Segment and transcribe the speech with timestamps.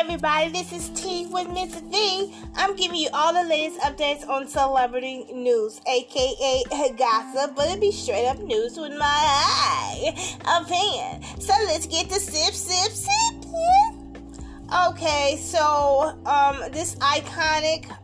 [0.00, 2.34] everybody, this is Tea with Miss V.
[2.56, 6.64] I'm giving you all the latest updates on celebrity news, aka
[6.96, 11.22] gossip, but it be straight up news with my eye opinion.
[11.38, 14.22] So let's get the sip, sip, sip.
[14.88, 17.94] Okay, so um, this iconic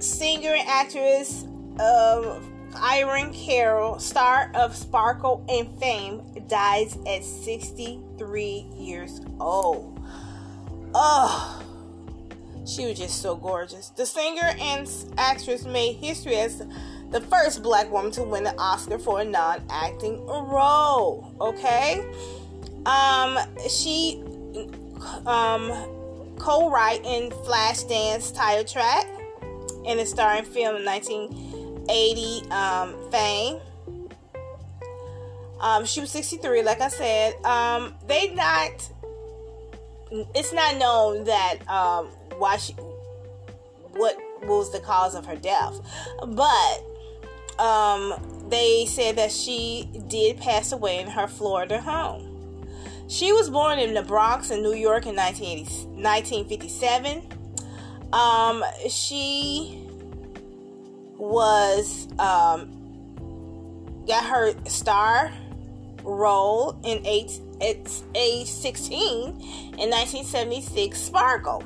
[0.00, 1.44] singer and actress,
[1.78, 9.97] um, Irene Cara, star of Sparkle and Fame, dies at 63 years old.
[10.94, 11.62] Oh,
[12.66, 13.90] she was just so gorgeous.
[13.90, 16.62] The singer and actress made history as
[17.10, 21.34] the first black woman to win an Oscar for a non-acting role.
[21.40, 22.04] Okay,
[22.86, 23.38] um,
[23.68, 24.22] she
[25.26, 25.70] um
[26.38, 29.06] co-wrote in Flashdance title track
[29.84, 33.60] in a starring film in 1980 um, Fame.
[35.60, 37.34] Um, she was 63, like I said.
[37.44, 38.88] Um, they not
[40.10, 42.06] it's not known that um,
[42.38, 42.72] why she
[43.92, 45.78] what was the cause of her death,
[46.26, 46.82] but
[47.58, 48.14] um,
[48.48, 52.28] they said that she did pass away in her Florida home.
[53.08, 57.26] She was born in the Bronx in New York in 1957.
[58.12, 59.86] Um, she
[61.16, 65.32] was um, got her star
[66.02, 71.62] role in eight at age 16 in 1976 Sparkle.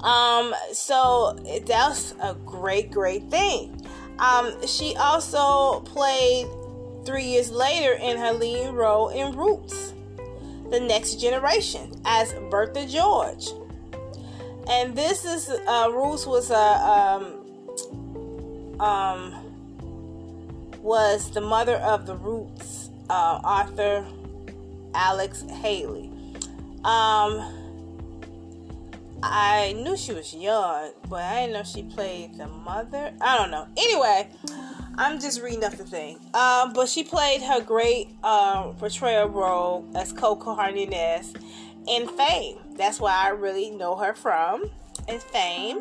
[0.00, 3.86] Um, so that's a great, great thing.
[4.18, 6.46] Um, she also played
[7.04, 9.94] three years later in her leading role in Roots,
[10.70, 13.48] The Next Generation, as Bertha George.
[14.68, 19.34] And this is uh, Roots was a um, um,
[20.80, 22.79] was the mother of the Roots
[23.10, 24.06] uh, author
[24.94, 26.10] Alex Haley.
[26.84, 27.42] Um,
[29.22, 33.12] I knew she was young, but I didn't know she played the mother.
[33.20, 33.66] I don't know.
[33.76, 34.28] Anyway,
[34.96, 36.18] I'm just reading up the thing.
[36.32, 41.34] Um, but she played her great um, portrayal role as Coco Hernandez
[41.88, 42.58] in Fame.
[42.76, 44.70] That's why I really know her from
[45.08, 45.80] in Fame.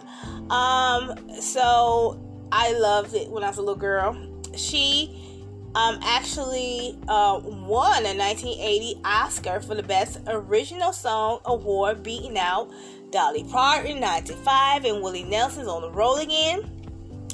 [0.49, 2.19] Um, so
[2.51, 4.17] I loved it when I was a little girl.
[4.55, 5.28] She
[5.75, 12.71] um, actually uh, won a 1980 Oscar for the Best Original Song Award, beating out
[13.11, 16.75] Dolly Parton, 95, and Willie Nelson's On the Road Again.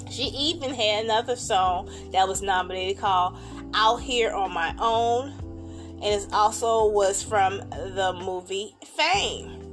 [0.09, 3.38] She even had another song that was nominated called
[3.73, 5.29] Out Here on My Own,
[6.03, 9.65] and it also was from the movie Fame.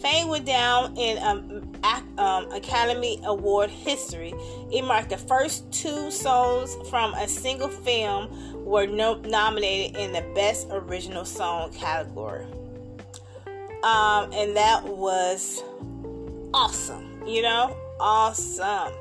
[0.00, 1.72] Fame went down in um,
[2.18, 4.34] um, Academy Award history.
[4.72, 10.22] It marked the first two songs from a single film were no- nominated in the
[10.34, 12.44] Best Original Song category.
[13.82, 15.62] Um, and that was
[16.54, 18.92] awesome, you know, awesome.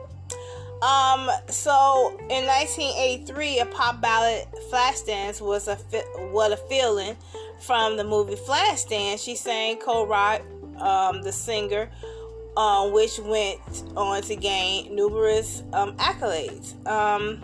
[0.81, 7.15] Um, so in 1983, a pop ballad, "Flashdance," was a fi- what a feeling
[7.61, 9.23] from the movie Flashdance.
[9.23, 10.41] She sang co-wrote
[10.77, 11.89] um, the singer,
[12.57, 13.59] uh, which went
[13.95, 16.73] on to gain numerous um, accolades.
[16.87, 17.41] Um,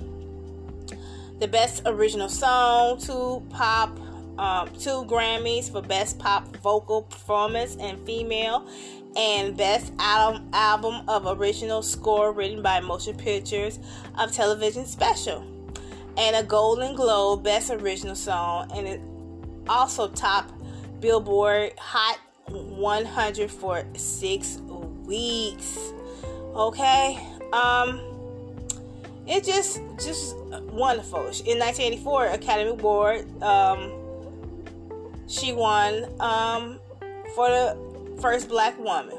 [1.40, 3.98] the best original song, two pop,
[4.38, 8.68] um, two Grammys for best pop vocal performance and female,
[9.16, 13.80] and best album album of original score written by Motion Pictures
[14.18, 15.46] of Television Special,
[16.18, 19.02] and a Golden Globe best original song, and it
[19.68, 20.52] also top
[21.00, 22.20] Billboard Hot
[22.52, 24.60] 100 for six
[25.06, 25.92] weeks.
[26.56, 27.20] Okay,
[27.54, 28.02] um,
[29.28, 31.20] it just just wonderful.
[31.20, 33.92] In 1984 Academy Award, um,
[35.28, 36.80] she won um
[37.36, 37.78] for the
[38.22, 39.18] first black woman.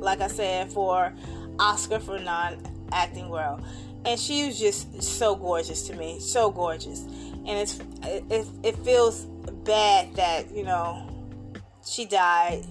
[0.00, 1.12] Like I said, for
[1.58, 3.60] Oscar for non-acting role,
[4.04, 7.02] and she was just so gorgeous to me, so gorgeous,
[7.46, 9.26] and it's it, it feels
[9.64, 11.09] bad that you know
[11.90, 12.64] she died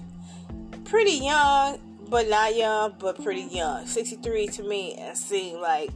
[0.84, 1.78] pretty young,
[2.08, 3.86] but not young, but pretty young.
[3.86, 5.90] 63 to me it seemed like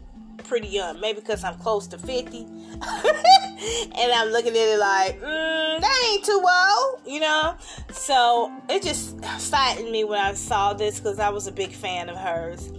[0.45, 1.01] pretty young.
[1.01, 2.39] Maybe because I'm close to 50.
[2.45, 7.57] and I'm looking at it like, mm, that ain't too old, you know?
[7.93, 12.11] So it just saddened me when I saw this because I was a big fan
[12.11, 12.71] of hers.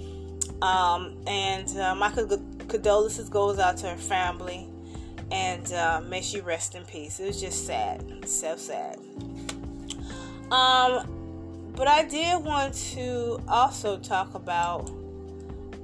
[0.62, 4.70] Um, and uh, my condolences goes out to her family.
[5.32, 7.20] And uh, may she rest in peace.
[7.20, 8.28] It was just sad.
[8.28, 9.00] So sad.
[10.52, 14.90] Um, but I did want to also talk about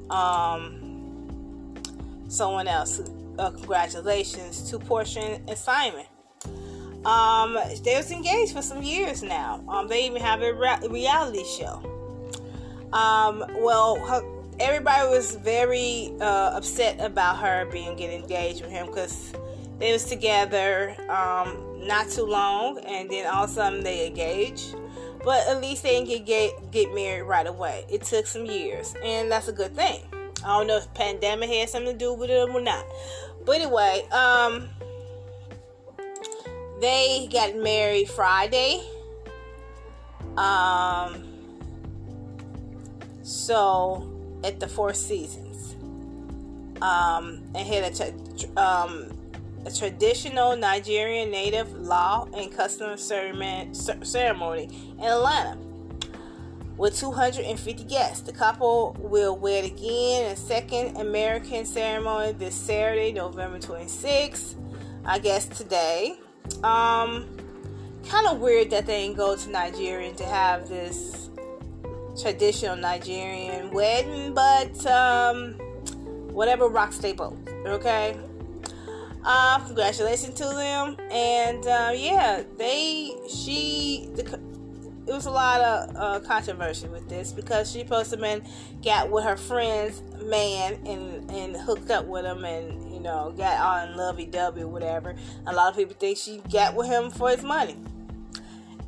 [0.10, 1.76] um,
[2.28, 3.02] someone else.
[3.40, 6.06] Uh, congratulations to Porsha and Simon.
[7.06, 9.64] Um, they was engaged for some years now.
[9.68, 11.82] Um, they even have a re- reality show.
[12.94, 14.22] Um, well, her,
[14.60, 19.34] everybody was very uh, upset about her being getting engaged with him because
[19.82, 24.76] they was together um, not too long, and then all of a sudden they engaged.
[25.24, 27.86] But at least they didn't get, get get married right away.
[27.90, 30.02] It took some years, and that's a good thing.
[30.44, 32.86] I don't know if pandemic had something to do with it or not.
[33.46, 34.70] But anyway, um,
[36.80, 38.84] they got married Friday.
[40.38, 41.24] Um,
[43.24, 44.12] so
[44.44, 45.76] at the Four Seasons,
[46.82, 49.21] um, and had a um,
[49.66, 55.58] a traditional Nigerian native law and custom ceremony in Atlanta
[56.78, 58.22] with 250 guests.
[58.22, 64.56] The couple will wed again in a second American ceremony this Saturday, November 26th.
[65.06, 66.18] I guess today.
[66.64, 67.28] Um,
[68.08, 71.30] kind of weird that they didn't go to Nigeria to have this
[72.20, 75.54] traditional Nigerian wedding, but um,
[76.34, 77.16] whatever rocks they.
[77.66, 78.18] Okay.
[79.24, 84.24] Uh, congratulations to them, and uh, yeah, they she the,
[85.08, 88.44] it was a lot of uh, controversy with this because she posted been
[88.84, 93.60] got with her friend's man and and hooked up with him and you know got
[93.60, 95.16] on lovey dovey whatever.
[95.46, 97.78] A lot of people think she got with him for his money,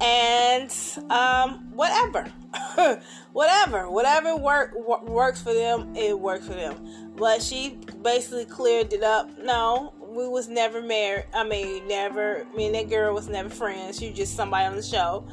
[0.02, 0.72] and
[1.10, 2.32] um, whatever,
[3.34, 4.74] whatever, whatever work
[5.08, 7.14] works for them, it works for them.
[7.16, 9.30] But she basically cleared it up.
[9.38, 11.26] No, we was never married.
[11.34, 12.46] I mean, never.
[12.56, 14.00] Me and that girl was never friends.
[14.00, 15.26] She was just somebody on the show,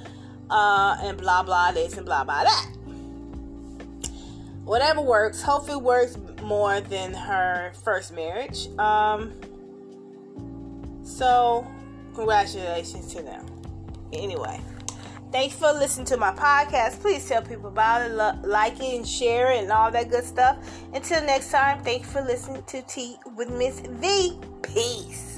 [0.50, 2.66] uh, and blah blah this and blah blah that.
[4.64, 5.42] Whatever works.
[5.42, 8.68] Hopefully, works more than her first marriage.
[8.78, 9.32] Um.
[11.02, 11.66] So,
[12.14, 13.46] congratulations to them.
[14.12, 14.60] Anyway.
[15.32, 17.00] Thanks for listening to my podcast.
[17.00, 18.14] Please tell people about it,
[18.46, 20.58] like it, and share it, and all that good stuff.
[20.92, 24.36] Until next time, thanks for listening to Tea with Miss V.
[24.62, 25.29] Peace.